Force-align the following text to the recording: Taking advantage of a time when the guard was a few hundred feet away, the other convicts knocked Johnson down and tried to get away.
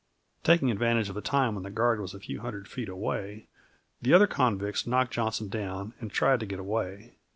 Taking 0.43 0.71
advantage 0.71 1.09
of 1.09 1.15
a 1.17 1.21
time 1.21 1.53
when 1.53 1.63
the 1.63 1.69
guard 1.69 1.99
was 1.99 2.15
a 2.15 2.19
few 2.19 2.39
hundred 2.41 2.67
feet 2.67 2.89
away, 2.89 3.45
the 4.01 4.15
other 4.15 4.25
convicts 4.25 4.87
knocked 4.87 5.13
Johnson 5.13 5.47
down 5.47 5.93
and 5.99 6.09
tried 6.11 6.39
to 6.39 6.47
get 6.47 6.57
away. 6.57 7.13